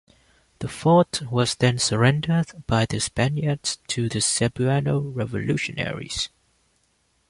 [0.57, 6.29] The fort was then surrendered by the Spaniards to the Cebuano revolutionaries.